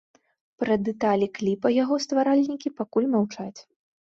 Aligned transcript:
Пра 0.61 0.77
дэталі 0.87 1.27
кліпа 1.37 1.67
яго 1.83 1.99
стваральнікі 2.07 2.75
пакуль 2.81 3.11
маўчаць. 3.19 3.57